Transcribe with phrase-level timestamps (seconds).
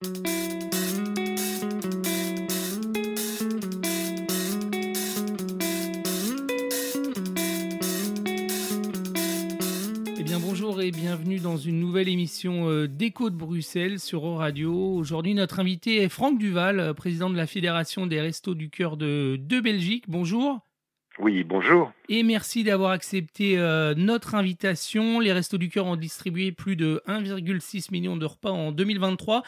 [0.00, 0.06] Eh
[10.22, 14.72] bien bonjour et bienvenue dans une nouvelle émission euh, d'Écho de Bruxelles sur Euradio.
[14.72, 18.96] Aujourd'hui notre invité est Franck Duval, euh, président de la Fédération des Restos du Cœur
[18.96, 20.04] de, de Belgique.
[20.06, 20.60] Bonjour.
[21.18, 21.90] Oui, bonjour.
[22.08, 25.18] Et merci d'avoir accepté euh, notre invitation.
[25.18, 29.42] Les Restos du Cœur ont distribué plus de 1,6 million de repas en 2023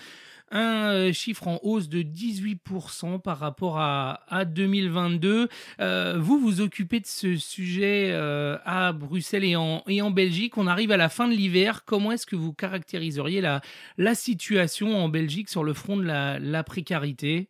[0.51, 5.49] un euh, chiffre en hausse de 18% par rapport à, à 2022.
[5.81, 10.57] Euh, vous vous occupez de ce sujet euh, à Bruxelles et en, et en Belgique.
[10.59, 11.85] On arrive à la fin de l'hiver.
[11.85, 13.61] Comment est-ce que vous caractériseriez la,
[13.99, 17.49] la situation en Belgique sur le front de la, la précarité?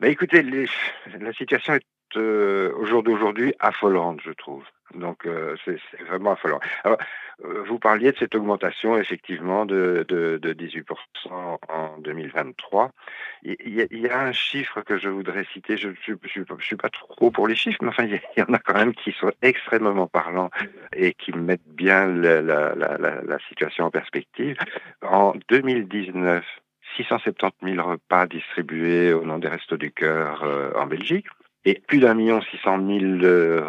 [0.00, 1.84] Bah Écoutez, la situation est
[2.16, 4.64] euh, au jour d'aujourd'hui affolante, je trouve.
[4.94, 5.78] Donc euh, c'est
[6.08, 6.58] vraiment affolant.
[6.84, 6.96] Euh,
[7.66, 10.84] vous parliez de cette augmentation effectivement de, de, de 18%
[11.68, 12.90] en 2023.
[13.42, 15.76] Il y, a, un chiffre que je voudrais citer.
[15.76, 18.74] Je ne suis pas trop pour les chiffres, mais enfin il y, en a quand
[18.74, 20.50] même qui sont extrêmement parlants
[20.94, 24.58] et qui mettent bien la, situation en perspective.
[25.02, 26.44] En 2019,
[26.96, 30.44] 670 000 repas distribués au nom des Restos du Cœur
[30.76, 31.26] en Belgique
[31.64, 33.24] et plus d'un million six cent mille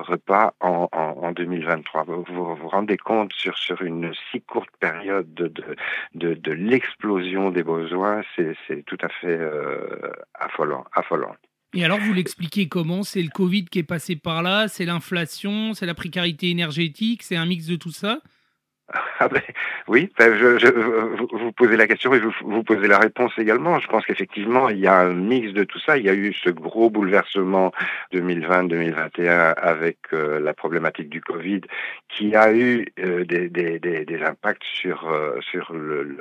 [0.08, 2.04] repas en, en, en 2023.
[2.06, 5.76] Vous, vous rendez compte sur, sur une si courte période de, de,
[6.16, 11.36] de, de l'explosion des besoins, c'est tout à fait euh, affolant, affolant.
[11.74, 13.04] Et alors, vous l'expliquez comment?
[13.04, 17.38] C'est le Covid qui est passé par là, c'est l'inflation, c'est la précarité énergétique, c'est
[17.38, 18.20] un mix de tout ça?
[19.20, 19.42] Ah ben,
[19.88, 20.34] oui, ben
[21.32, 23.80] vous, posez la question et vous, vous posez la réponse également.
[23.80, 25.98] Je pense qu'effectivement, il y a un mix de tout ça.
[25.98, 27.72] Il y a eu ce gros bouleversement
[28.14, 31.62] 2020-2021 avec euh, la problématique du Covid
[32.10, 35.40] qui a eu euh, des, impacts sur, euh,
[35.72, 36.18] le,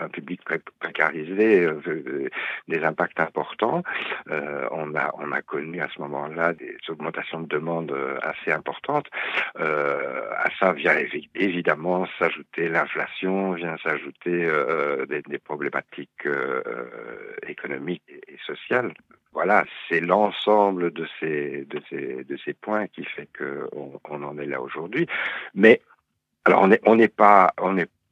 [0.00, 0.40] un, public
[0.80, 1.66] précarisé,
[2.68, 3.82] des impacts importants.
[4.28, 9.08] On, a, on a connu à ce moment-là des augmentations de demande assez importantes.
[9.56, 10.96] à ça vient
[11.34, 16.62] évidemment s'ajouter l'inflation, vient s'ajouter euh, des, problématiques euh,
[17.46, 18.92] économiques et, sociales.
[19.32, 24.38] Voilà, c'est l'ensemble de ces, de, ces, de ces points qui fait qu'on on en
[24.38, 25.06] est là aujourd'hui.
[25.54, 25.80] Mais
[26.44, 27.54] alors on n'est on pas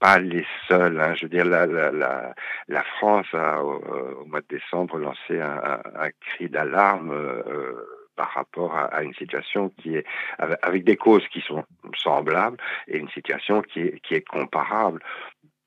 [0.01, 0.99] pas les seuls.
[0.99, 1.15] Hein.
[1.15, 2.35] Je veux dire, la, la,
[2.69, 3.77] la, France a au,
[4.23, 7.13] au, mois de décembre lancé un, cri d'alarme.
[7.13, 7.75] Euh,
[8.21, 10.05] par rapport à, une situation qui est
[10.39, 11.65] avec des causes qui sont
[11.97, 15.01] semblables et une situation qui est, qui est comparable.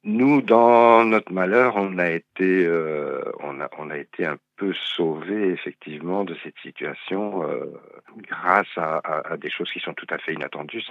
[0.03, 4.27] Nous, dans notre malheur, on a été, euh, on a, on a été
[4.72, 7.66] sauvé effectivement de cette situation euh,
[8.29, 10.84] grâce à, des choses qui sont tout à fait inattendues.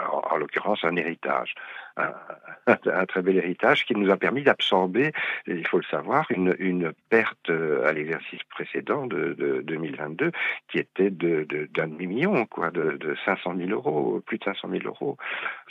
[0.00, 1.54] En, en l'occurrence, un héritage,
[1.96, 5.12] un, très bel héritage qui nous a permis d'absorber,
[5.46, 10.32] il faut le savoir, une, perte à l'exercice précédent de, de, 2022
[10.68, 14.68] qui était de d'un demi million, quoi, de, de 500 000 euros, plus de 500
[14.68, 15.16] 000 euros.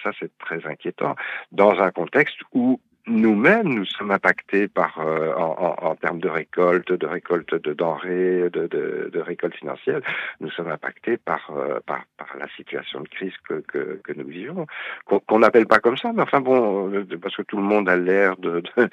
[0.01, 1.15] Ça, c'est très inquiétant
[1.51, 6.29] dans un contexte où nous-mêmes, nous sommes impactés par, euh, en, en, en, termes de
[6.29, 9.99] récolte, de récolte de denrées, de, de, de récolte financière,
[10.39, 14.27] nous sommes impactés par, euh, par, par, la situation de crise que, que, que nous
[14.27, 14.65] vivons,
[15.05, 17.97] qu'on n'appelle pas comme ça, mais enfin bon, euh, parce que tout le monde a
[17.97, 18.89] l'air de, de,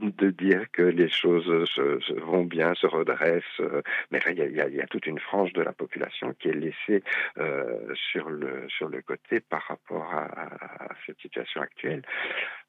[0.00, 4.60] de, dire que les choses se, se, vont bien, se redressent, euh, mais il y
[4.60, 7.02] a, y a, toute une frange de la population qui est laissée
[7.38, 10.24] euh, sur, le, sur le côté par rapport à,
[10.84, 12.02] à cette situation actuelle.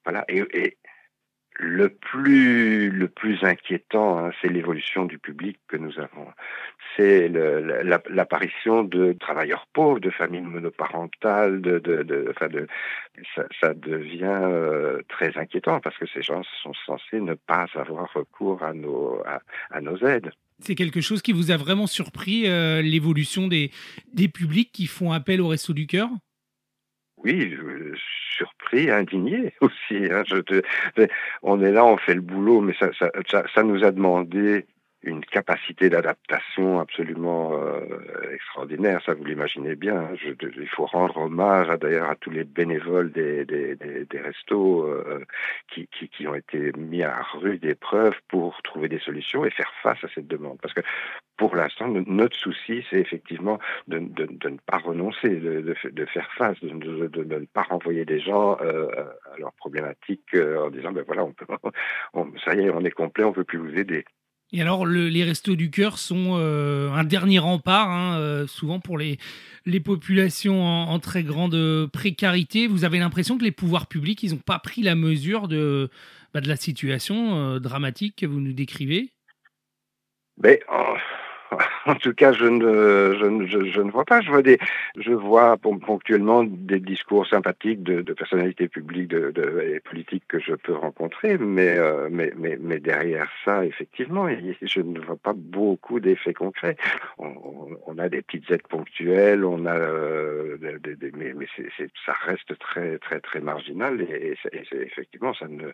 [0.08, 0.24] Voilà.
[0.30, 0.78] Et, et,
[1.60, 6.28] le plus le plus inquiétant, hein, c'est l'évolution du public que nous avons.
[6.96, 12.68] C'est l'apparition de travailleurs pauvres, de familles monoparentales, de, de, de, enfin de
[13.36, 18.12] ça, ça devient euh, très inquiétant parce que ces gens sont censés ne pas avoir
[18.14, 19.42] recours à nos à,
[19.72, 20.32] à nos aides.
[20.60, 23.72] C'est quelque chose qui vous a vraiment surpris euh, l'évolution des
[24.14, 26.10] des publics qui font appel au Resto du cœur?
[27.18, 27.58] Oui,
[28.38, 30.10] surpris, indigné aussi.
[30.12, 30.24] Hein.
[31.44, 34.66] On est là, on fait le boulot, mais ça nous a demandé
[35.04, 39.98] une capacité d'adaptation absolument euh, extraordinaire, ça vous l'imaginez bien.
[39.98, 40.16] Hein.
[40.42, 43.46] Il faut rendre hommage d'ailleurs à tous les bénévoles des,
[44.14, 45.24] restos euh,
[45.70, 50.04] qui, qui, ont été mis à rude épreuve pour trouver des solutions et faire face
[50.04, 50.58] à cette demande.
[50.62, 50.82] Parce que
[51.38, 57.24] pour l'instant, notre souci, c'est effectivement de, de, ne pas renoncer, de, faire face, de,
[57.24, 58.88] ne pas renvoyer des gens euh,
[59.34, 61.46] à leurs problématiques en disant ben voilà, on peut,
[62.44, 64.04] ça y est, on est complet, on peut plus vous aider.
[64.54, 69.18] Et alors, les restos du cœur sont un dernier rempart, hein, souvent pour les,
[69.66, 72.68] les populations en, très grande précarité.
[72.68, 75.90] Vous avez l'impression que les pouvoirs publics, ils n'ont pas pris la mesure de,
[76.34, 79.12] bah, de la situation dramatique que vous nous décrivez?
[80.38, 80.96] Mais, oh,
[81.88, 83.14] en tout cas, je ne,
[83.48, 84.22] je, je, ne vois pas.
[84.22, 84.60] Je vois des,
[84.98, 90.40] je vois ponctuellement des discours sympathiques de, de personnalités publiques de, de, et politiques que
[90.40, 94.28] je peux rencontrer, mais, euh, mais, mais, mais, derrière ça, effectivement,
[94.62, 96.76] je ne vois pas beaucoup d'effets concrets.
[97.18, 97.34] On,
[97.86, 101.48] on, a des petites aides ponctuelles, on a, euh, des, des, mais, mais
[102.06, 105.72] ça reste très, très, très marginal et, et, effectivement, ça ne,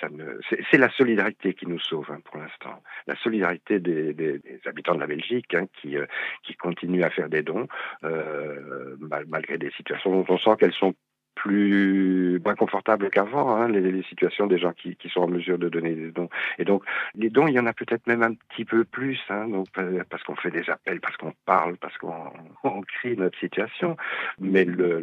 [0.00, 0.24] ça ne,
[0.70, 2.82] c'est la solidarité qui nous sauve hein, pour l'instant.
[3.06, 5.49] La solidarité des, des habitants de la Belgique
[5.80, 6.06] qui, euh,
[6.44, 7.68] qui continuent à faire des dons
[8.04, 8.96] euh,
[9.28, 10.94] malgré des situations dont on sent qu'elles sont
[11.34, 15.70] plus moins confortables qu'avant, hein, les, situations des gens qui, qui, sont en mesure de
[15.70, 16.28] donner des dons.
[16.58, 19.48] Et donc, les dons, il y en a peut-être même un petit peu plus, hein,
[19.48, 22.14] donc, euh, parce qu'on fait des appels, parce qu'on parle, parce qu'on
[22.64, 23.96] on crie notre situation.
[24.38, 25.02] Mais le,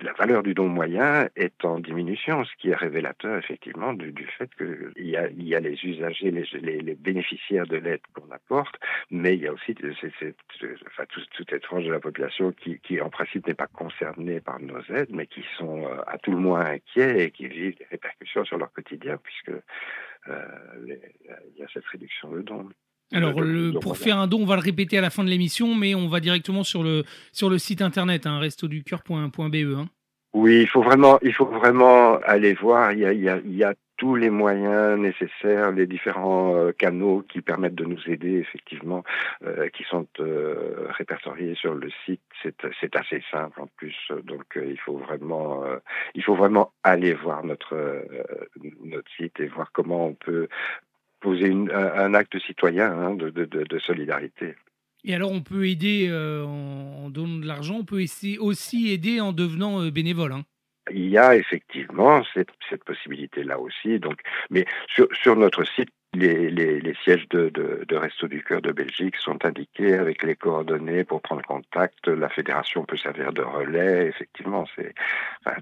[0.00, 4.26] la, valeur du don moyen est en diminution, ce qui est révélateur effectivement du, du
[4.26, 8.00] fait qu'il y a, il y a les usagers, les, les, les bénéficiaires de l'aide
[8.12, 8.76] qu'on apporte,
[9.10, 10.34] mais il y a aussi c'est, c'est,
[10.86, 14.40] enfin, toute, toute cette tranche de la population qui, qui en principe n'est pas concernée
[14.40, 17.76] par nos aides, mais qui sont euh, à tout le moins inquiets et qui vivent
[17.76, 19.52] des répercussions sur leur quotidien puisque
[20.28, 20.44] euh,
[20.86, 22.68] il y a cette réduction de dons.
[23.12, 25.74] Alors, le, pour faire un don, on va le répéter à la fin de l'émission,
[25.74, 29.76] mais on va directement sur le, sur le site internet, hein, restoducœur.be.
[29.76, 29.88] Hein.
[30.34, 32.92] Oui, il faut vraiment, il faut vraiment aller voir.
[32.92, 36.56] Il y a, il y a, il y a tous les moyens nécessaires, les différents
[36.56, 39.04] euh, canaux qui permettent de nous aider, effectivement,
[39.44, 42.20] euh, qui sont euh, répertoriés sur le site.
[42.42, 45.62] C'est assez simple en plus, donc il faut vraiment,
[46.14, 48.04] il faut vraiment aller voir notre
[48.82, 50.48] notre site et voir comment on peut
[51.24, 54.54] poser une, un, acte citoyen hein, de, solidarité.
[55.04, 58.04] Et alors, on peut aider en, donnant de l'argent, on peut
[58.38, 60.32] aussi aider en devenant bénévole.
[60.32, 60.44] Hein.
[60.90, 63.98] Il y a effectivement cette, cette possibilité-là aussi.
[63.98, 64.20] Donc,
[64.50, 68.62] mais sur, sur notre site, les, les, les, sièges de, de, de Resto du Cœur
[68.62, 72.06] de Belgique sont indiqués avec les coordonnées pour prendre contact.
[72.06, 74.06] La fédération peut servir de relais.
[74.06, 74.94] Effectivement, c'est
[75.44, 75.56] enfin,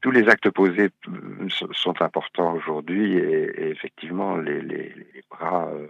[0.00, 0.90] tous les actes posés
[1.50, 4.92] sont importants aujourd'hui et, et, effectivement les, les,
[5.30, 5.68] bras.
[5.72, 5.86] Euh,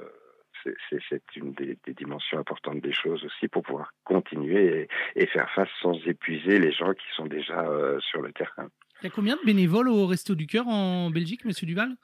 [0.90, 5.50] c'est une des, des, dimensions importantes des choses aussi pour pouvoir continuer et, et, faire
[5.54, 8.68] face sans épuiser les gens qui sont déjà euh, sur le terrain.
[9.00, 11.96] Il y a combien de bénévoles au Resto du Cœur en Belgique, Monsieur Duval?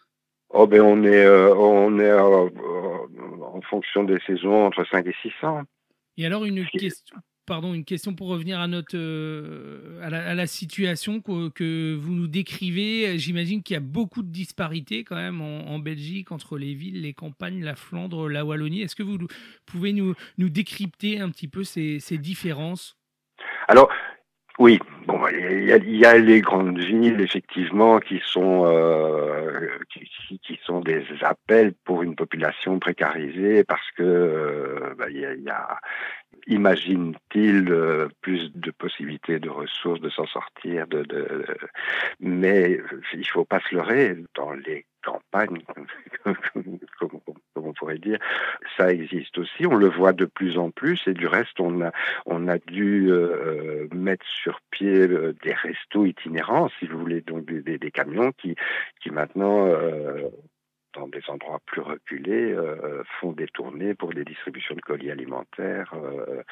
[0.50, 2.48] Oh ben on est euh, on est euh,
[3.42, 5.62] en fonction des saisons entre 5 et 600.
[6.16, 7.16] Et alors une question
[7.48, 13.18] pardon, une question pour revenir à notre euh, à, la, situation que, vous nous décrivez.
[13.18, 17.14] J'imagine qu'il y a beaucoup de disparités quand même en, Belgique entre les villes, les
[17.14, 18.82] campagnes, la Flandre, la Wallonie.
[18.82, 19.18] Est-ce que vous
[19.64, 22.96] pouvez nous, décrypter un petit peu ces, ces différences?
[23.66, 23.88] Alors,
[24.58, 31.04] oui, bon, il y, a, les grandes villes effectivement qui sont euh, qui, sont des
[31.20, 35.78] appels pour une population précarisée parce que euh, bah, il y, a,
[36.48, 41.44] imagine-t-il euh, plus de possibilités de ressources de s'en sortir de, de
[42.20, 42.80] mais
[43.12, 45.62] il faut pas se leurrer dans les campagne,
[46.98, 47.20] comme,
[47.56, 48.18] on pourrait dire,
[48.76, 49.66] ça existe aussi.
[49.66, 51.92] On le voit de plus en plus et du reste, on a,
[52.26, 57.44] on a dû euh, mettre sur pied euh, des restos itinérants, si vous voulez, donc
[57.46, 58.54] des, des camions qui,
[59.00, 60.28] qui maintenant euh,
[60.98, 65.92] dans des endroits plus reculés, euh, font des tournées pour des distributions de colis alimentaires,
[65.94, 66.42] euh,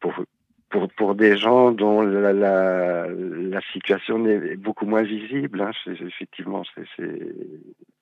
[0.00, 0.14] pour
[0.70, 6.00] pour, pour des gens dont la, la, la situation est beaucoup moins visible, hein, c'est,
[6.00, 6.84] effectivement, c'est,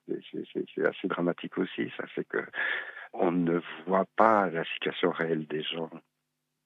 [0.05, 1.91] c'est, assez dramatique aussi.
[1.97, 2.37] Ça fait que
[3.11, 5.89] on ne voit pas la situation réelle des gens.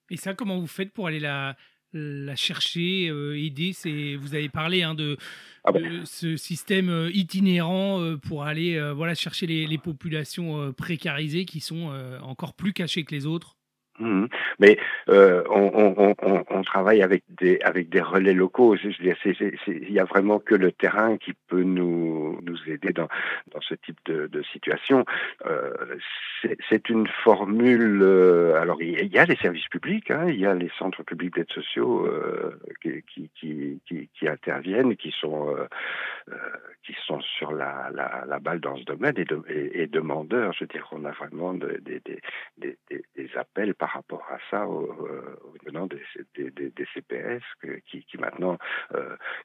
[0.09, 1.55] Et ça, comment vous faites pour aller la,
[1.93, 5.17] la chercher, euh, aider c'est, Vous avez parlé hein, de,
[5.63, 11.45] ah de, ce système euh, itinérant euh, pour aller voilà, chercher les, les populations précarisées
[11.45, 13.55] qui sont encore plus cachées que les autres
[13.99, 14.25] Mmh.
[14.57, 17.59] Mais euh, on, travaille avec des
[18.01, 18.75] relais locaux.
[18.75, 23.07] Il y a vraiment que le terrain qui peut nous aider dans
[23.61, 25.05] ce type de, situation.
[25.45, 25.73] Euh,
[26.69, 28.01] c'est une formule.
[28.01, 31.35] Euh, alors il y a les services publics, hein, il y a les centres publics
[31.35, 32.09] d'aide sociaux
[32.81, 35.55] qui, interviennent, qui sont
[37.37, 37.91] sur la,
[38.41, 40.53] balle dans ce domaine et, de, et, et demandeurs.
[40.53, 42.01] Je veux dire, on a vraiment des,
[42.57, 44.83] des appels par rapport à ça au,
[45.43, 47.43] au des, CPS
[47.85, 48.57] qui, maintenant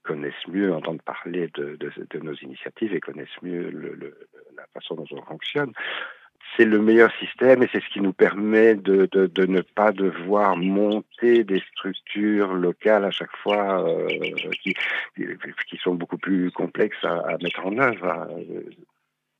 [0.05, 3.69] connaissent mieux, entendent parler de, de, de, nos initiatives et connaissent mieux
[4.57, 5.73] la façon dont on fonctionne
[6.57, 9.09] c'est le meilleur système et c'est ce qui nous permet de,
[9.45, 14.07] ne pas devoir monter des structures locales à chaque fois euh,
[14.63, 14.75] qui,
[15.83, 18.29] sont beaucoup plus complexes à, à mettre en œuvre.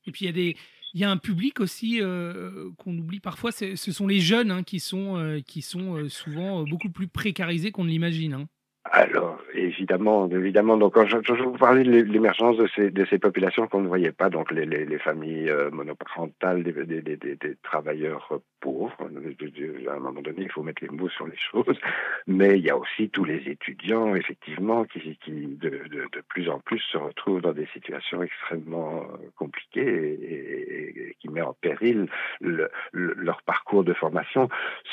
[0.05, 0.55] Et puis il y a des
[0.93, 4.63] il y a un public aussi euh, qu'on oublie parfois, ce sont les jeunes hein,
[4.63, 8.33] qui sont, euh, qui sont euh, souvent beaucoup plus précarisés qu'on ne l'imagine.
[8.33, 8.45] Hein.
[8.91, 10.77] Alors, évidemment, évidemment.
[10.77, 14.11] Donc, quand je, vous parlais de l'émergence de ces, de ces populations qu'on ne voyait
[14.11, 18.95] pas, donc les, les, les familles monoparentales, des, travailleurs pauvres.
[18.99, 21.79] À un moment donné, il faut mettre les mots sur les choses.
[22.27, 26.97] Mais il y a aussi tous les étudiants, effectivement, qui, de, plus en plus se
[26.97, 32.07] retrouvent dans des situations extrêmement compliquées et, qui met en péril
[32.39, 34.49] le, le, leur parcours de formation,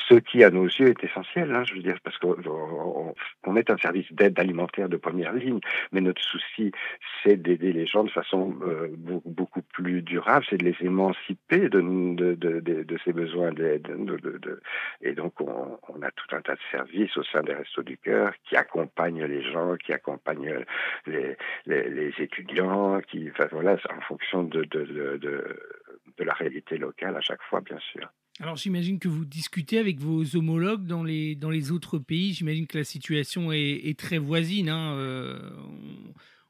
[0.08, 1.52] ce qui, à nos yeux, est essentiel.
[1.54, 2.36] Hein, je veux dire, parce qu'on
[3.44, 5.60] on est un service d'aide alimentaire de première ligne,
[5.92, 6.72] mais notre souci,
[7.22, 8.88] c'est d'aider les gens de façon euh,
[9.24, 13.52] beaucoup plus durable, c'est de les émanciper de ces besoins
[15.00, 17.98] Et donc, on, on, a tout un tas de services au sein des Restos du
[17.98, 20.64] Cœur qui accompagnent les gens, qui accompagnent
[21.06, 21.36] les,
[21.66, 25.18] les, les étudiants, qui, enfin, voilà, en fonction de, de, de,
[26.16, 28.08] de la réalité locale à chaque fois, bien sûr.
[28.38, 32.34] Alors j'imagine que vous discutez avec vos homologues dans les, dans les autres pays.
[32.34, 34.68] J'imagine que la situation est, est très voisine.
[34.68, 34.94] Hein.
[34.96, 35.38] Euh,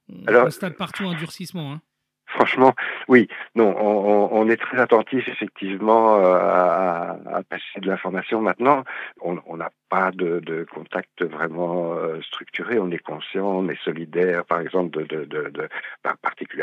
[0.08, 1.75] on, on Alors, constate partout un durcissement.
[1.75, 1.80] Hein.
[2.37, 2.75] Franchement,
[3.09, 3.28] oui.
[3.55, 8.43] Non, on, est très attentif effectivement euh, à, passer de l'information.
[8.43, 8.85] Maintenant,
[9.23, 12.78] on n'a pas de, contact vraiment euh, structuré.
[12.78, 15.26] On est conscient, on est solidaire, par exemple, de
[16.05, 16.15] bah,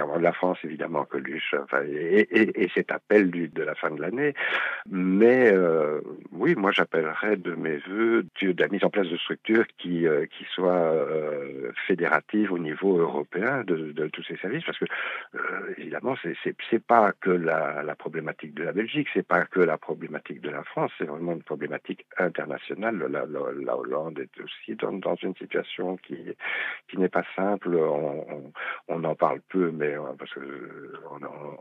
[0.04, 3.92] particulièrement de la France, évidemment, Coluche, enfin, et, et, et, cet appel de la fin
[3.92, 4.34] de l'année.
[4.90, 9.66] Mais euh, oui, moi, j'appellerais de mes voeux de la mise en place de structures
[9.78, 14.86] qui, euh, qui soient euh, fédératives au niveau européen de, tous ces services, parce que
[15.78, 20.50] évidemment, c'est pas que la, problématique de la Belgique, c'est pas que la problématique de
[20.50, 25.36] la France, c'est vraiment une problématique internationale la, la, la, Hollande est aussi dans, une
[25.36, 26.18] situation qui,
[26.90, 27.76] qui n'est pas simple.
[27.76, 28.52] On,
[28.88, 30.94] on, en parle peu, mais euh, parce que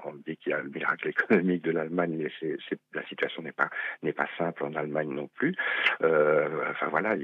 [0.05, 2.51] on, dit qu'il y a le miracle économique de l'Allemagne, mais
[2.95, 5.55] la situation n'est pas simple en Allemagne non plus.
[6.03, 7.17] Euh, enfin voilà,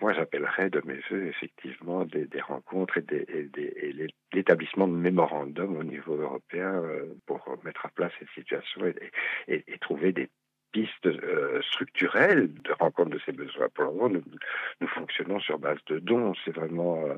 [0.00, 3.50] moi j'appellerais de mes voeux effectivement des, rencontres et,
[4.32, 8.82] l'établissement de mémorandums au niveau européen euh, pour mettre à plat cette situation
[9.48, 10.28] et trouver des
[10.72, 13.68] pistes euh, structurelles de rencontre de ces besoins.
[13.74, 14.22] Pour le moment, nous,
[14.80, 16.32] nous fonctionnons sur base de dons.
[16.44, 17.14] C'est vraiment euh,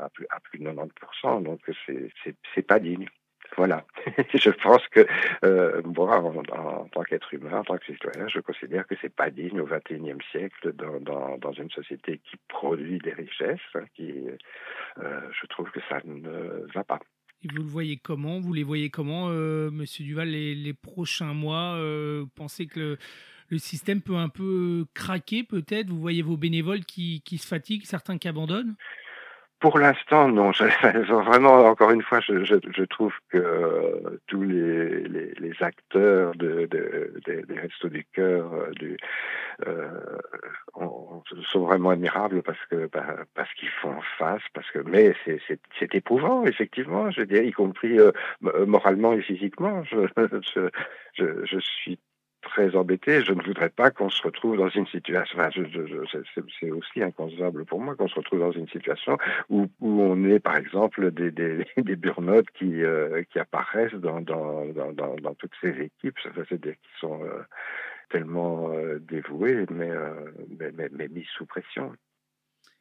[0.00, 1.60] à, plus, à plus de 90%, donc
[2.54, 3.08] c'est pas digne.
[3.56, 3.84] Voilà.
[4.34, 5.06] je pense que
[5.44, 9.14] euh, moi, en, en, tant qu'être humain, en tant que citoyen, je considère que c'est
[9.14, 13.84] pas digne au XXIe siècle dans, dans, dans, une société qui produit des richesses, hein,
[13.94, 14.28] qui,
[14.98, 17.00] euh, je trouve que ça ne va pas.
[17.42, 18.40] Et vous le voyez comment?
[18.40, 22.98] Vous les voyez comment, euh, Monsieur Duval, les, prochains mois euh, pensez que le,
[23.48, 25.88] le, système peut un peu craquer, peut-être?
[25.88, 28.74] Vous voyez vos bénévoles qui se fatiguent, certains qui abandonnent?
[29.60, 30.52] Pour l'instant, non.
[30.52, 30.64] Je,
[31.12, 36.32] vraiment, encore une fois, je, je, je trouve que euh, tous les, les, les, acteurs
[36.36, 38.96] de, de, de, des Restos du Cœur euh, du,
[39.66, 39.88] euh,
[40.74, 45.94] on, sont vraiment admirables parce que bah, parce qu'ils font face, parce que mais c'est
[45.94, 47.10] éprouvant effectivement.
[47.10, 48.12] Je veux dire, y compris euh,
[48.66, 49.82] moralement et physiquement.
[49.84, 50.06] Je,
[51.14, 51.98] je, je suis
[52.48, 53.22] très embêté.
[53.22, 55.38] Je ne voudrais pas qu'on se retrouve dans une situation.
[55.38, 55.50] Enfin,
[56.60, 59.16] c'est aussi inconcevable pour moi qu'on se retrouve dans une situation
[59.48, 64.20] où, où on est, par exemple, des, des, des burn qui, euh, qui apparaissent dans,
[64.20, 66.18] dans, dans, toutes ces équipes.
[66.22, 67.42] C'est-à-dire qui sont euh,
[68.10, 70.12] tellement euh, dévoués, mais, euh,
[70.58, 71.92] mais, mais, mais mis sous pression.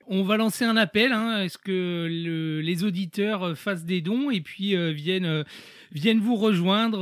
[0.10, 1.12] On va lancer un appel.
[1.12, 1.44] Hein.
[1.44, 5.44] Est-ce que le, les auditeurs euh, fassent des dons et puis euh, viennent, euh,
[5.92, 7.02] viennent vous rejoindre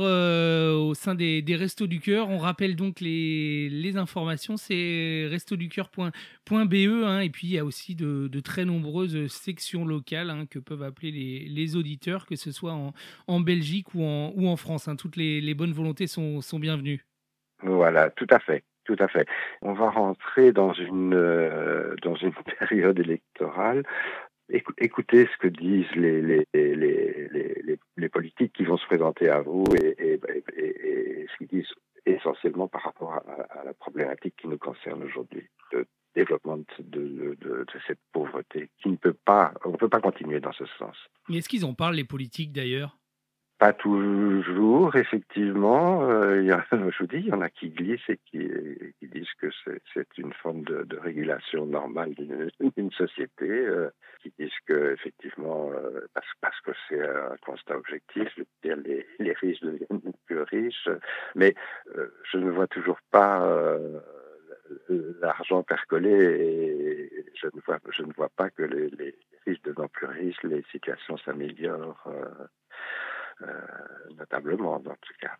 [0.74, 6.10] au sein des, Restos du Cœur On rappelle donc les, informations, c'est restoducoeur.be.
[6.50, 10.82] Hein, et puis il y a aussi de, très nombreuses sections locales hein, que peuvent
[10.82, 11.12] appeler
[11.48, 12.76] les, auditeurs, que ce soit
[13.28, 14.88] en, Belgique ou en, France.
[14.88, 14.96] Hein.
[14.96, 17.06] Toutes les, les bonnes volontés sont, sont bienvenues.
[17.62, 18.64] Voilà, tout à fait.
[18.86, 19.26] Tout à fait.
[19.62, 23.82] On va rentrer dans une euh, dans une période électorale.
[24.48, 29.64] Écoutez ce que disent les les, les, les, politiques qui vont se présenter à vous
[29.74, 31.74] et, ce qu'ils disent
[32.06, 37.98] essentiellement par rapport à, la problématique qui nous concerne aujourd'hui, le développement de, de, cette
[38.12, 40.96] pauvreté qui ne peut pas, on ne peut pas continuer dans ce sens.
[41.28, 42.96] Mais est-ce qu'ils en parlent les politiques d'ailleurs?
[43.58, 46.08] Pas toujours, effectivement.
[46.10, 48.48] Euh, y a, je vous dis, il y en a qui glissent et qui,
[48.98, 49.48] qui disent que
[49.94, 52.14] c'est une forme de, de régulation normale
[52.76, 53.88] d'une société, euh,
[54.22, 58.28] qui disent que effectivement, euh, parce, parce que c'est un constat objectif,
[58.62, 60.88] les, les riches deviennent plus riches,
[61.34, 61.54] mais
[61.96, 63.46] euh, je ne vois toujours pas
[65.20, 69.88] l'argent percolé et je ne vois, je ne vois pas que les, les riches devenant
[69.88, 72.06] plus riches, les situations s'améliorent.
[73.42, 73.46] Euh,
[74.16, 75.36] notablement dans tout cas.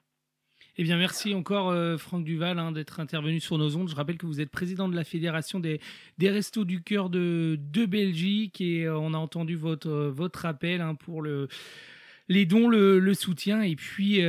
[0.77, 3.89] Eh bien, merci encore, euh, Franck Duval, hein, d'être intervenu sur nos ondes.
[3.89, 5.81] Je rappelle que vous êtes président de la Fédération des,
[6.21, 11.49] Restos du Cœur de, Belgique et euh, on a entendu votre, appel hein, pour le,
[12.29, 14.21] les dons, le, soutien et puis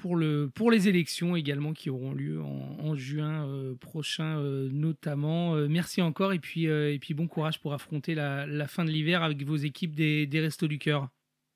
[0.00, 3.48] pour, le, pour les élections également qui auront lieu en, juin
[3.80, 4.38] prochain
[4.70, 5.56] notamment.
[5.68, 9.56] merci encore et puis, bon courage pour affronter la, la fin de l'hiver avec vos
[9.56, 11.08] équipes des, des Restos du Cœur.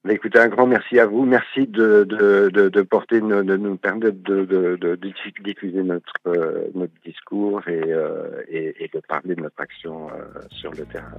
[0.02, 1.26] Bah, écoutez, un grand merci à vous.
[1.26, 4.98] Merci de, de, de, porter, de, nous permettre de,
[5.42, 10.70] diffuser notre, euh, notre discours euh, et, et, de parler de notre action euh, sur
[10.70, 11.16] le terrain.